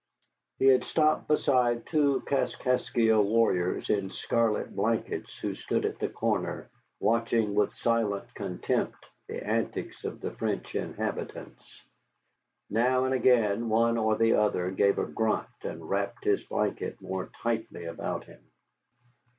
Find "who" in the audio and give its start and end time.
5.37-5.53